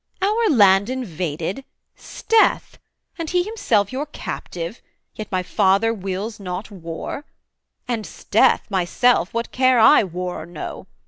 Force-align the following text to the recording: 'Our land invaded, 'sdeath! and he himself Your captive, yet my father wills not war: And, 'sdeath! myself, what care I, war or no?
'Our 0.19 0.49
land 0.49 0.89
invaded, 0.89 1.63
'sdeath! 1.95 2.79
and 3.19 3.29
he 3.29 3.43
himself 3.43 3.91
Your 3.91 4.07
captive, 4.07 4.81
yet 5.13 5.31
my 5.31 5.43
father 5.43 5.93
wills 5.93 6.39
not 6.39 6.71
war: 6.71 7.23
And, 7.87 8.03
'sdeath! 8.03 8.61
myself, 8.71 9.31
what 9.31 9.51
care 9.51 9.77
I, 9.77 10.03
war 10.03 10.41
or 10.41 10.45
no? 10.47 10.87